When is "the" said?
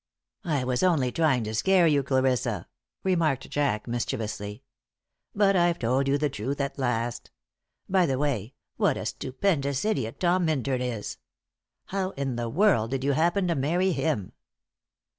6.17-6.27, 8.07-8.17, 12.35-12.49